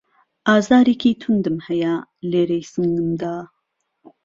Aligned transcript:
ئازارێکی 0.47 1.11
توندم 1.21 1.57
هەیە 1.67 1.95
لێرەی 2.31 2.65
سنگمدا 2.73 3.37